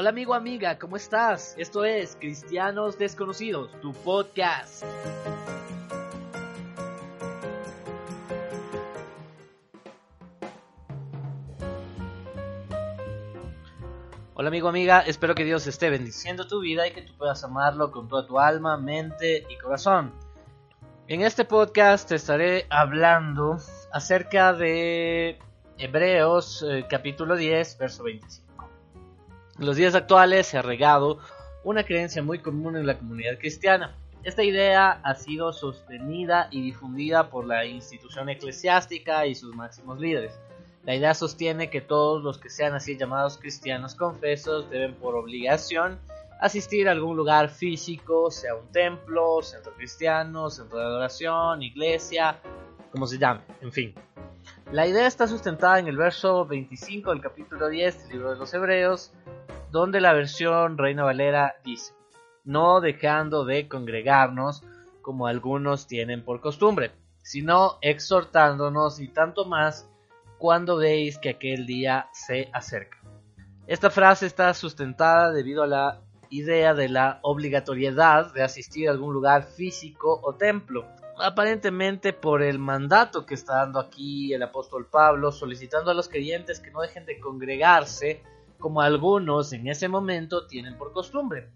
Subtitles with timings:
[0.00, 1.56] Hola amigo, amiga, ¿cómo estás?
[1.58, 4.84] Esto es Cristianos Desconocidos, tu podcast.
[14.34, 17.90] Hola amigo, amiga, espero que Dios esté bendiciendo tu vida y que tú puedas amarlo
[17.90, 20.14] con toda tu alma, mente y corazón.
[21.08, 23.56] En este podcast te estaré hablando
[23.92, 25.40] acerca de
[25.76, 28.47] Hebreos eh, capítulo 10, verso 25.
[29.58, 31.18] En los días actuales se ha regado
[31.64, 33.92] una creencia muy común en la comunidad cristiana.
[34.22, 40.38] Esta idea ha sido sostenida y difundida por la institución eclesiástica y sus máximos líderes.
[40.84, 45.98] La idea sostiene que todos los que sean así llamados cristianos confesos deben por obligación
[46.40, 52.38] asistir a algún lugar físico, sea un templo, centro cristiano, centro de adoración, iglesia,
[52.92, 53.94] como se llame, en fin.
[54.70, 58.54] La idea está sustentada en el verso 25 del capítulo 10 del libro de los
[58.54, 59.12] Hebreos,
[59.70, 61.92] donde la versión Reina Valera dice,
[62.44, 64.62] no dejando de congregarnos
[65.02, 69.88] como algunos tienen por costumbre, sino exhortándonos y tanto más
[70.38, 72.98] cuando veis que aquel día se acerca.
[73.66, 79.12] Esta frase está sustentada debido a la idea de la obligatoriedad de asistir a algún
[79.12, 80.86] lugar físico o templo,
[81.18, 86.60] aparentemente por el mandato que está dando aquí el apóstol Pablo, solicitando a los creyentes
[86.60, 88.22] que no dejen de congregarse
[88.58, 91.50] como algunos en ese momento tienen por costumbre.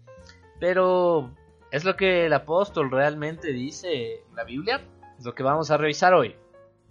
[0.59, 1.31] Pero
[1.71, 4.81] es lo que el apóstol realmente dice en la Biblia,
[5.17, 6.35] es lo que vamos a revisar hoy.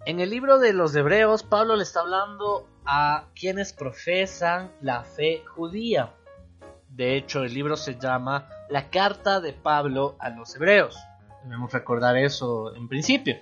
[0.05, 5.43] En el libro de los Hebreos, Pablo le está hablando a quienes profesan la fe
[5.55, 6.13] judía.
[6.89, 10.97] De hecho, el libro se llama La carta de Pablo a los Hebreos.
[11.43, 13.37] Debemos recordar eso en principio.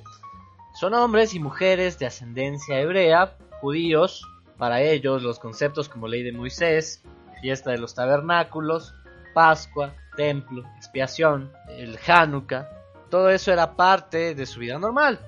[0.80, 4.26] Son hombres y mujeres de ascendencia hebrea, judíos,
[4.62, 7.02] para ellos, los conceptos como ley de Moisés,
[7.42, 8.94] fiesta de los tabernáculos,
[9.34, 12.70] Pascua, templo, expiación, el Hanukkah,
[13.10, 15.20] todo eso era parte de su vida normal.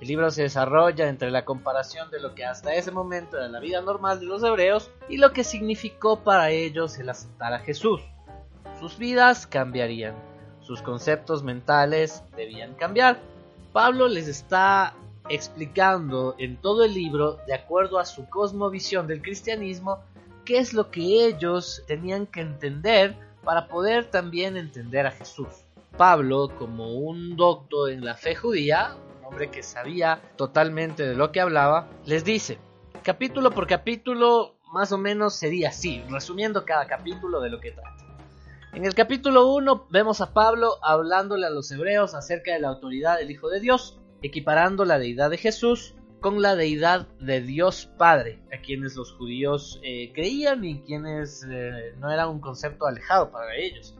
[0.00, 3.60] El libro se desarrolla entre la comparación de lo que hasta ese momento era la
[3.60, 8.00] vida normal de los hebreos y lo que significó para ellos el aceptar a Jesús.
[8.80, 10.14] Sus vidas cambiarían,
[10.60, 13.18] sus conceptos mentales debían cambiar.
[13.74, 14.94] Pablo les está
[15.28, 19.98] explicando en todo el libro, de acuerdo a su cosmovisión del cristianismo,
[20.44, 25.48] qué es lo que ellos tenían que entender para poder también entender a Jesús.
[25.96, 31.32] Pablo, como un docto en la fe judía, un hombre que sabía totalmente de lo
[31.32, 32.58] que hablaba, les dice,
[33.02, 37.96] capítulo por capítulo, más o menos sería así, resumiendo cada capítulo de lo que trata.
[38.74, 43.16] En el capítulo 1 vemos a Pablo hablándole a los hebreos acerca de la autoridad
[43.16, 48.40] del Hijo de Dios, equiparando la deidad de Jesús con la deidad de Dios Padre,
[48.52, 53.56] a quienes los judíos eh, creían y quienes eh, no era un concepto alejado para
[53.56, 53.94] ellos.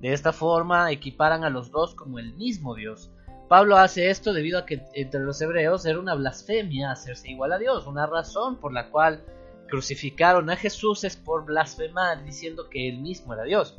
[0.00, 3.10] De esta forma equiparan a los dos como el mismo Dios.
[3.48, 7.58] Pablo hace esto debido a que entre los hebreos era una blasfemia hacerse igual a
[7.58, 9.24] Dios, una razón por la cual
[9.68, 13.76] crucificaron a Jesús es por blasfemar diciendo que él mismo era Dios.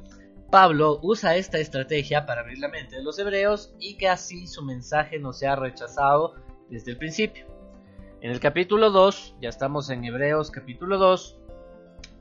[0.51, 4.63] Pablo usa esta estrategia para abrir la mente de los hebreos y que así su
[4.63, 6.35] mensaje no sea rechazado
[6.69, 7.45] desde el principio.
[8.22, 11.38] En el capítulo 2, ya estamos en Hebreos capítulo 2,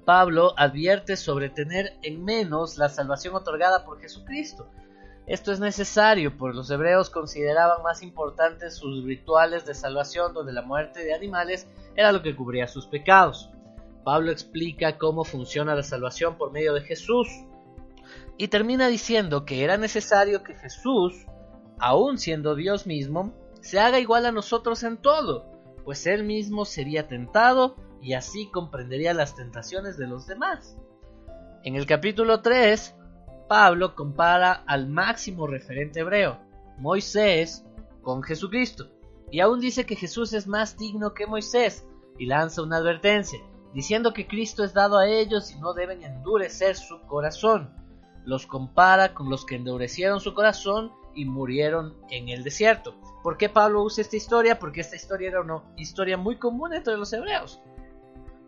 [0.04, 4.68] Pablo advierte sobre tener en menos la salvación otorgada por Jesucristo.
[5.26, 10.60] Esto es necesario, pues los hebreos consideraban más importantes sus rituales de salvación donde la
[10.60, 13.50] muerte de animales era lo que cubría sus pecados.
[14.04, 17.28] Pablo explica cómo funciona la salvación por medio de Jesús,
[18.36, 21.26] y termina diciendo que era necesario que Jesús,
[21.78, 25.46] aun siendo Dios mismo, se haga igual a nosotros en todo,
[25.84, 30.76] pues él mismo sería tentado y así comprendería las tentaciones de los demás.
[31.62, 32.94] En el capítulo 3,
[33.48, 36.38] Pablo compara al máximo referente hebreo,
[36.78, 37.64] Moisés,
[38.02, 38.90] con Jesucristo,
[39.30, 41.87] y aún dice que Jesús es más digno que Moisés,
[42.19, 43.38] y lanza una advertencia,
[43.72, 47.83] diciendo que Cristo es dado a ellos y no deben endurecer su corazón
[48.25, 52.94] los compara con los que endurecieron su corazón y murieron en el desierto.
[53.23, 54.59] ¿Por qué Pablo usa esta historia?
[54.59, 57.61] Porque esta historia era una historia muy común entre los hebreos.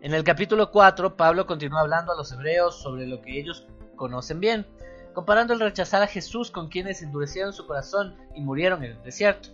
[0.01, 3.65] En el capítulo 4, Pablo continúa hablando a los hebreos sobre lo que ellos
[3.95, 4.67] conocen bien,
[5.13, 9.49] comparando el rechazar a Jesús con quienes endurecieron su corazón y murieron en el desierto.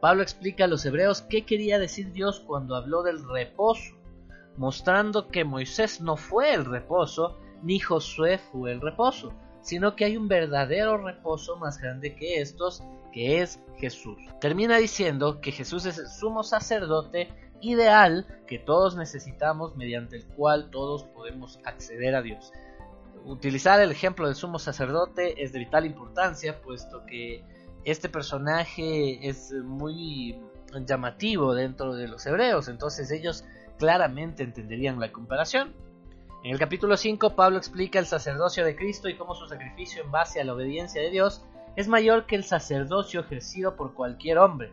[0.00, 3.94] Pablo explica a los hebreos qué quería decir Dios cuando habló del reposo,
[4.58, 9.32] mostrando que Moisés no fue el reposo, ni Josué fue el reposo,
[9.66, 14.16] sino que hay un verdadero reposo más grande que estos, que es Jesús.
[14.40, 17.28] Termina diciendo que Jesús es el sumo sacerdote
[17.60, 22.52] ideal que todos necesitamos mediante el cual todos podemos acceder a Dios.
[23.24, 27.42] Utilizar el ejemplo del sumo sacerdote es de vital importancia, puesto que
[27.84, 30.38] este personaje es muy
[30.86, 33.44] llamativo dentro de los hebreos, entonces ellos
[33.78, 35.74] claramente entenderían la comparación.
[36.46, 40.12] En el capítulo 5 Pablo explica el sacerdocio de Cristo y cómo su sacrificio en
[40.12, 41.42] base a la obediencia de Dios
[41.74, 44.72] es mayor que el sacerdocio ejercido por cualquier hombre.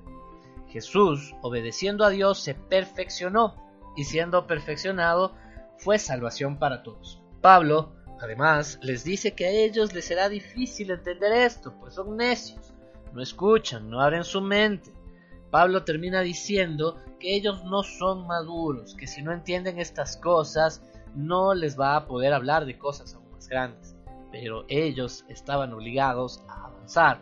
[0.68, 3.56] Jesús, obedeciendo a Dios, se perfeccionó
[3.96, 5.34] y siendo perfeccionado
[5.80, 7.24] fue salvación para todos.
[7.42, 12.72] Pablo, además, les dice que a ellos les será difícil entender esto, pues son necios,
[13.14, 14.94] no escuchan, no abren su mente.
[15.50, 20.84] Pablo termina diciendo que ellos no son maduros, que si no entienden estas cosas,
[21.16, 23.96] no les va a poder hablar de cosas aún más grandes.
[24.32, 27.20] Pero ellos estaban obligados a avanzar.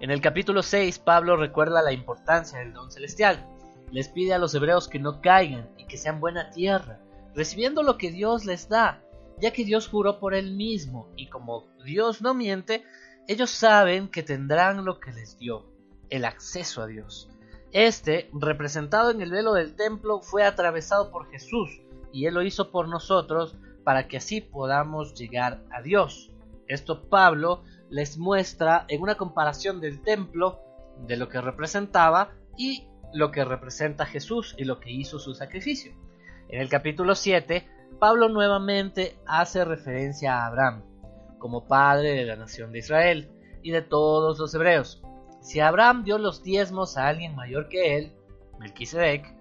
[0.00, 3.46] En el capítulo 6, Pablo recuerda la importancia del don celestial.
[3.90, 7.00] Les pide a los hebreos que no caigan y que sean buena tierra,
[7.34, 9.02] recibiendo lo que Dios les da,
[9.40, 12.84] ya que Dios juró por él mismo, y como Dios no miente,
[13.28, 15.64] ellos saben que tendrán lo que les dio,
[16.10, 17.30] el acceso a Dios.
[17.72, 21.80] Este, representado en el velo del templo, fue atravesado por Jesús,
[22.14, 26.30] y Él lo hizo por nosotros para que así podamos llegar a Dios.
[26.68, 30.60] Esto Pablo les muestra en una comparación del templo,
[31.06, 35.92] de lo que representaba y lo que representa Jesús y lo que hizo su sacrificio.
[36.48, 37.66] En el capítulo 7,
[37.98, 40.84] Pablo nuevamente hace referencia a Abraham
[41.38, 43.28] como padre de la nación de Israel
[43.62, 45.02] y de todos los hebreos.
[45.40, 48.12] Si Abraham dio los diezmos a alguien mayor que él,
[48.60, 49.34] Melquisedec,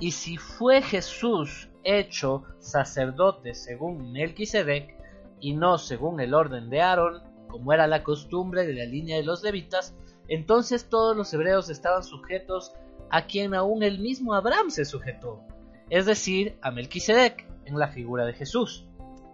[0.00, 4.96] y si fue Jesús hecho sacerdote según Melquisedec
[5.40, 9.24] y no según el orden de Aarón, como era la costumbre de la línea de
[9.24, 9.94] los levitas,
[10.28, 12.72] entonces todos los hebreos estaban sujetos
[13.10, 15.40] a quien aún el mismo Abraham se sujetó,
[15.88, 18.86] es decir, a Melquisedec, en la figura de Jesús.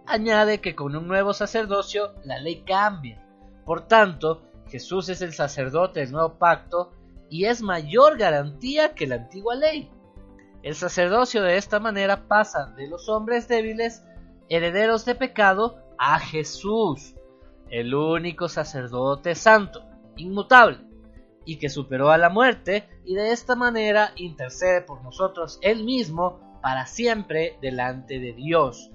[0.05, 3.21] Añade que con un nuevo sacerdocio la ley cambia.
[3.65, 6.91] Por tanto, Jesús es el sacerdote del nuevo pacto
[7.29, 9.91] y es mayor garantía que la antigua ley.
[10.63, 14.03] El sacerdocio de esta manera pasa de los hombres débiles,
[14.49, 17.15] herederos de pecado, a Jesús,
[17.69, 19.83] el único sacerdote santo,
[20.15, 20.79] inmutable,
[21.45, 26.59] y que superó a la muerte y de esta manera intercede por nosotros él mismo
[26.61, 28.91] para siempre delante de Dios.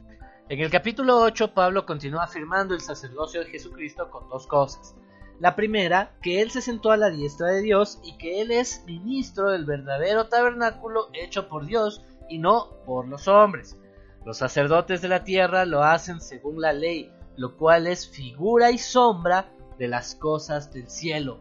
[0.48, 4.94] En el capítulo 8 Pablo continúa afirmando el sacerdocio de Jesucristo con dos cosas.
[5.40, 8.84] La primera, que Él se sentó a la diestra de Dios y que Él es
[8.86, 13.76] ministro del verdadero tabernáculo hecho por Dios y no por los hombres.
[14.24, 18.78] Los sacerdotes de la tierra lo hacen según la ley, lo cual es figura y
[18.78, 21.40] sombra de las cosas del cielo.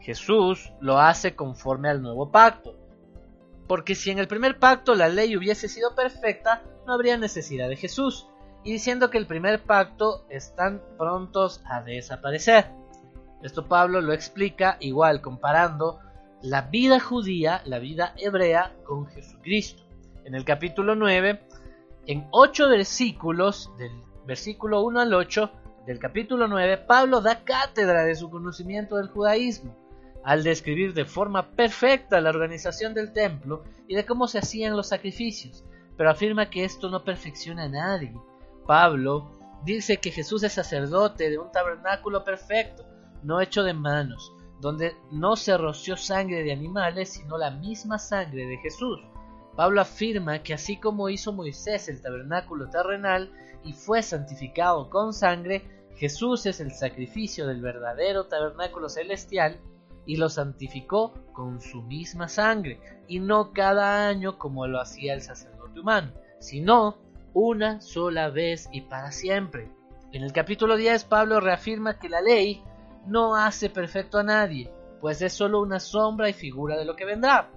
[0.00, 2.76] Jesús lo hace conforme al nuevo pacto.
[3.66, 7.76] Porque si en el primer pacto la ley hubiese sido perfecta, no habría necesidad de
[7.76, 8.28] Jesús,
[8.62, 12.70] y diciendo que el primer pacto están prontos a desaparecer.
[13.46, 16.00] Esto Pablo lo explica igual comparando
[16.42, 19.84] la vida judía, la vida hebrea con Jesucristo.
[20.24, 21.46] En el capítulo 9,
[22.06, 23.92] en ocho versículos del
[24.26, 25.52] versículo 1 al 8
[25.86, 29.76] del capítulo 9, Pablo da cátedra de su conocimiento del judaísmo,
[30.24, 34.88] al describir de forma perfecta la organización del templo y de cómo se hacían los
[34.88, 35.64] sacrificios,
[35.96, 38.12] pero afirma que esto no perfecciona a nadie.
[38.66, 42.84] Pablo dice que Jesús es sacerdote de un tabernáculo perfecto,
[43.26, 48.46] no hecho de manos, donde no se roció sangre de animales, sino la misma sangre
[48.46, 49.00] de Jesús.
[49.56, 53.32] Pablo afirma que así como hizo Moisés el tabernáculo terrenal
[53.64, 55.64] y fue santificado con sangre,
[55.96, 59.58] Jesús es el sacrificio del verdadero tabernáculo celestial
[60.04, 65.22] y lo santificó con su misma sangre, y no cada año como lo hacía el
[65.22, 66.98] sacerdote humano, sino
[67.34, 69.68] una sola vez y para siempre.
[70.12, 72.62] En el capítulo 10 Pablo reafirma que la ley
[73.06, 74.70] no hace perfecto a nadie,
[75.00, 77.50] pues es solo una sombra y figura de lo que vendrá.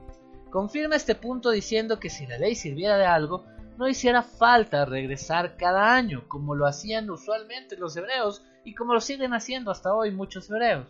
[0.49, 3.45] Confirma este punto diciendo que si la ley sirviera de algo,
[3.77, 8.99] no hiciera falta regresar cada año, como lo hacían usualmente los hebreos y como lo
[8.99, 10.87] siguen haciendo hasta hoy muchos hebreos.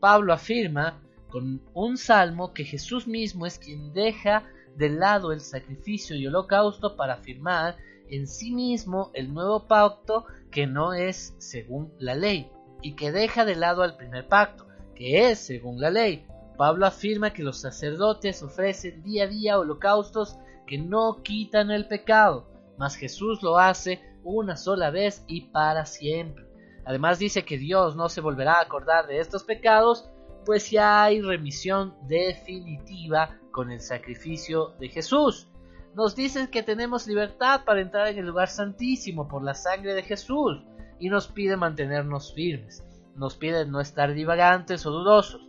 [0.00, 4.44] Pablo afirma con un salmo que Jesús mismo es quien deja
[4.76, 7.76] de lado el sacrificio y holocausto para firmar
[8.08, 12.50] en sí mismo el nuevo pacto que no es según la ley
[12.82, 16.26] y que deja de lado al primer pacto, que es según la ley.
[16.56, 22.48] Pablo afirma que los sacerdotes ofrecen día a día holocaustos que no quitan el pecado,
[22.76, 26.46] mas Jesús lo hace una sola vez y para siempre.
[26.84, 30.10] Además dice que Dios no se volverá a acordar de estos pecados,
[30.44, 35.48] pues ya hay remisión definitiva con el sacrificio de Jesús.
[35.94, 40.02] Nos dice que tenemos libertad para entrar en el lugar santísimo por la sangre de
[40.02, 40.64] Jesús
[41.02, 42.84] y nos pide mantenernos firmes.
[43.16, 45.42] Nos pide no estar divagantes o dudosos.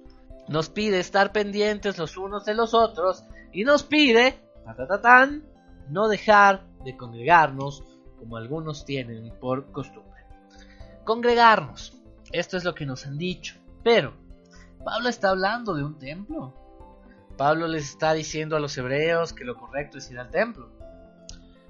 [0.48, 4.40] Nos pide estar pendientes los unos de los otros y nos pide,
[5.90, 7.84] no dejar de congregarnos
[8.18, 10.26] como algunos tienen por costumbre.
[11.04, 14.16] Congregarnos, esto es lo que nos han dicho, pero
[14.84, 16.52] Pablo está hablando de un templo.
[17.38, 20.72] Pablo les está diciendo a los hebreos que lo correcto es ir al templo.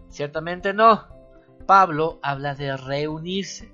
[0.08, 1.12] Ciertamente no.
[1.66, 3.73] Pablo habla de reunirse,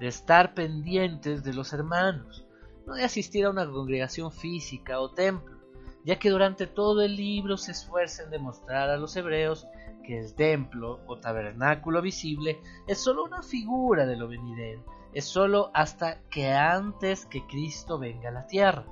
[0.00, 2.46] de estar pendientes de los hermanos,
[2.86, 5.58] no de asistir a una congregación física o templo,
[6.04, 9.66] ya que durante todo el libro se esfuerza en demostrar a los hebreos
[10.02, 15.70] que el templo o tabernáculo visible es solo una figura de lo venidero, es solo
[15.74, 18.86] hasta que antes que Cristo venga a la tierra.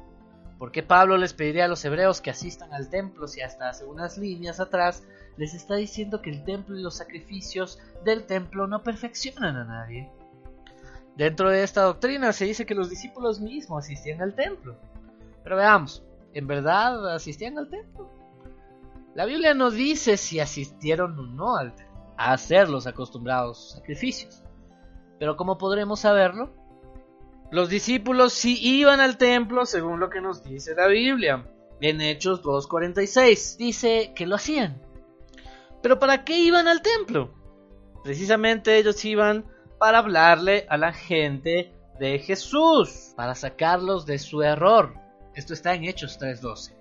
[0.58, 4.18] Porque Pablo les pediría a los hebreos que asistan al templo si hasta hace unas
[4.18, 5.04] líneas atrás
[5.38, 10.10] les está diciendo que el templo y los sacrificios del templo no perfeccionan a nadie?
[11.18, 14.76] Dentro de esta doctrina se dice que los discípulos mismos asistían al templo.
[15.42, 18.08] Pero veamos, ¿en verdad asistían al templo?
[19.16, 21.74] La Biblia no dice si asistieron o no al
[22.16, 24.44] a hacer los acostumbrados sacrificios.
[25.18, 26.54] Pero ¿cómo podremos saberlo?
[27.50, 31.44] Los discípulos sí iban al templo según lo que nos dice la Biblia.
[31.80, 34.80] En Hechos 2.46 dice que lo hacían.
[35.82, 37.34] Pero ¿para qué iban al templo?
[38.04, 39.44] Precisamente ellos iban
[39.78, 44.94] para hablarle a la gente de Jesús, para sacarlos de su error.
[45.34, 46.74] Esto está en Hechos 3.12.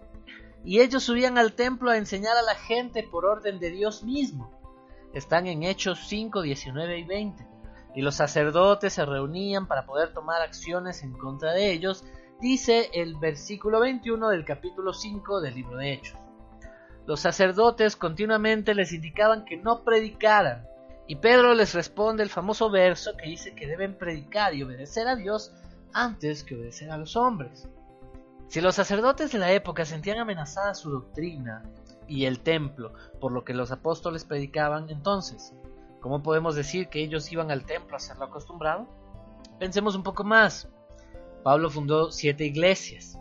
[0.65, 4.51] Y ellos subían al templo a enseñar a la gente por orden de Dios mismo.
[5.13, 7.57] Están en Hechos 5, 19 y 20
[7.97, 12.05] y los sacerdotes se reunían para poder tomar acciones en contra de ellos,
[12.39, 16.19] dice el versículo 21 del capítulo 5 del libro de Hechos.
[17.07, 20.67] Los sacerdotes continuamente les indicaban que no predicaran,
[21.07, 25.15] y Pedro les responde el famoso verso que dice que deben predicar y obedecer a
[25.15, 25.53] Dios
[25.93, 27.67] antes que obedecer a los hombres.
[28.47, 31.63] Si los sacerdotes de la época sentían amenazada su doctrina
[32.07, 35.53] y el templo por lo que los apóstoles predicaban, entonces,
[36.07, 38.87] ¿Cómo podemos decir que ellos iban al templo a hacerlo acostumbrado?
[39.59, 40.69] Pensemos un poco más.
[41.43, 43.19] Pablo fundó siete iglesias,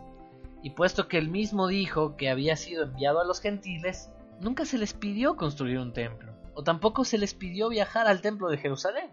[0.61, 4.77] y puesto que él mismo dijo que había sido enviado a los gentiles, nunca se
[4.77, 9.11] les pidió construir un templo, o tampoco se les pidió viajar al templo de Jerusalén.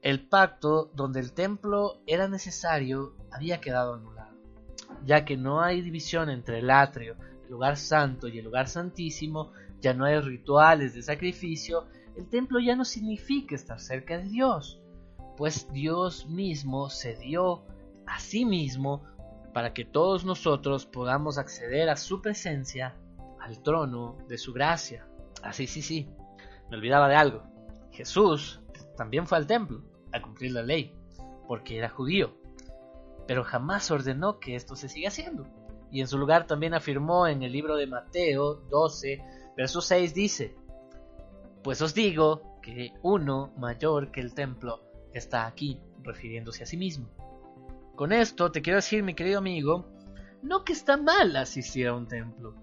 [0.00, 4.34] El pacto donde el templo era necesario había quedado anulado,
[5.04, 9.52] ya que no hay división entre el atrio, el lugar santo y el lugar santísimo,
[9.82, 14.80] ya no hay rituales de sacrificio, el templo ya no significa estar cerca de Dios,
[15.36, 17.66] pues Dios mismo se dio
[18.06, 19.04] a sí mismo
[19.52, 22.96] para que todos nosotros podamos acceder a su presencia,
[23.38, 25.06] al trono de su gracia.
[25.46, 26.08] Ah, sí, sí,
[26.70, 27.44] me olvidaba de algo.
[27.92, 28.60] Jesús
[28.96, 30.92] también fue al templo a cumplir la ley,
[31.46, 32.36] porque era judío,
[33.28, 35.46] pero jamás ordenó que esto se siga haciendo.
[35.92, 39.22] Y en su lugar también afirmó en el libro de Mateo 12,
[39.56, 40.56] Verso 6 dice,
[41.62, 44.82] Pues os digo que uno mayor que el templo
[45.14, 47.08] está aquí, refiriéndose a sí mismo.
[47.94, 49.86] Con esto te quiero decir, mi querido amigo,
[50.42, 52.54] no que está mal asistir a un templo,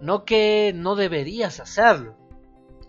[0.00, 2.16] no que no deberías hacerlo.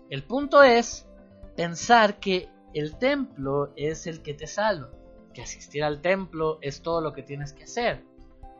[0.08, 1.08] El punto es
[1.56, 4.90] pensar que el templo es el que te salva,
[5.34, 8.04] que asistir al templo es todo lo que tienes que hacer,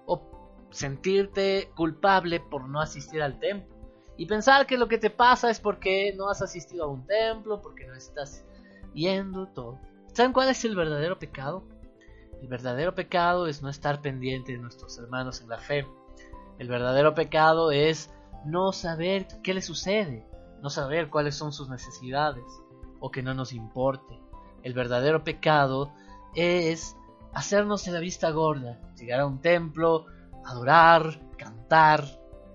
[0.06, 3.80] o sentirte culpable por no asistir al templo
[4.20, 7.62] y pensar que lo que te pasa es porque no has asistido a un templo,
[7.62, 8.44] porque no estás
[8.92, 9.80] yendo, todo.
[10.12, 11.64] ¿Saben cuál es el verdadero pecado?
[12.42, 15.86] El verdadero pecado es no estar pendiente de nuestros hermanos en la fe.
[16.58, 18.12] El verdadero pecado es
[18.44, 20.26] no saber qué les sucede,
[20.62, 22.44] no saber cuáles son sus necesidades
[23.00, 24.18] o que no nos importe.
[24.62, 25.92] El verdadero pecado
[26.34, 26.96] es
[27.32, 30.06] hacernos en la vista gorda, llegar a un templo,
[30.44, 32.04] adorar, cantar,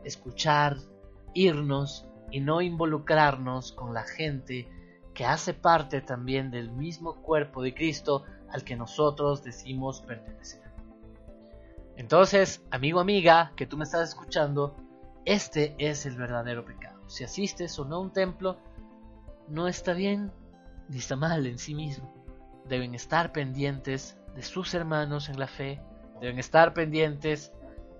[0.03, 0.77] escuchar,
[1.33, 4.69] irnos y no involucrarnos con la gente
[5.13, 10.61] que hace parte también del mismo cuerpo de Cristo al que nosotros decimos pertenecer.
[11.95, 14.75] Entonces, amigo, amiga, que tú me estás escuchando,
[15.25, 17.01] Este es el verdadero pecado.
[17.07, 18.57] Si asistes o no a un templo,
[19.47, 20.31] no está bien
[20.87, 22.13] ni está mal en sí mismo.
[22.69, 25.81] Deben estar pendientes de sus hermanos en la fe,
[26.21, 27.51] deben estar pendientes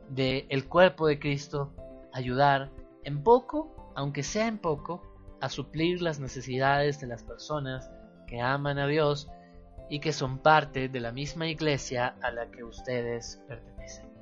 [0.09, 1.73] del el cuerpo de Cristo,
[2.13, 2.69] ayudar
[3.03, 5.01] en poco, aunque sea en poco,
[5.41, 7.89] a suplir las necesidades de las personas
[8.27, 9.29] que aman a Dios
[9.89, 14.14] y que son parte de la misma iglesia a la que ustedes pertenecen.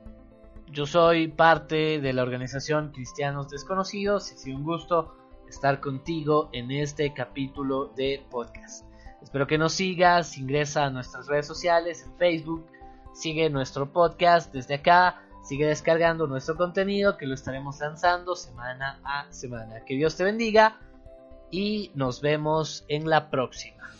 [0.73, 5.15] Yo soy parte de la organización Cristianos Desconocidos y es un gusto
[5.47, 8.83] estar contigo en este capítulo de podcast.
[9.21, 12.65] Espero que nos sigas, ingresa a nuestras redes sociales, en Facebook,
[13.13, 19.31] sigue nuestro podcast desde acá, sigue descargando nuestro contenido que lo estaremos lanzando semana a
[19.31, 19.85] semana.
[19.85, 20.79] Que Dios te bendiga
[21.51, 23.91] y nos vemos en la próxima.